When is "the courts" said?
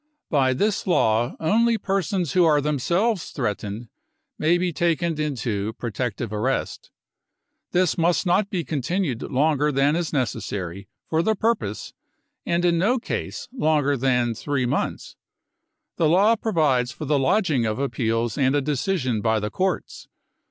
19.39-20.07